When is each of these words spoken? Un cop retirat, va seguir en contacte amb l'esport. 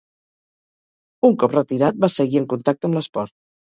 Un 1.31 1.39
cop 1.45 1.55
retirat, 1.59 2.03
va 2.09 2.13
seguir 2.19 2.45
en 2.45 2.53
contacte 2.59 2.89
amb 2.93 3.03
l'esport. 3.03 3.41